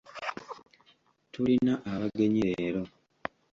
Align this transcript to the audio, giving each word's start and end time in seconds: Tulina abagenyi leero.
Tulina 1.31 1.73
abagenyi 1.91 2.39
leero. 2.49 2.81